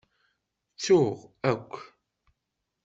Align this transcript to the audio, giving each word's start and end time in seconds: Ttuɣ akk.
Ttuɣ 0.75 1.17
akk. 1.51 1.71